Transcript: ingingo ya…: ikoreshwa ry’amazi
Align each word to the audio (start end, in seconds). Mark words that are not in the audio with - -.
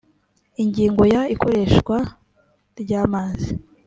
ingingo 0.63 1.03
ya…: 1.13 1.21
ikoreshwa 1.35 1.97
ry’amazi 2.81 3.51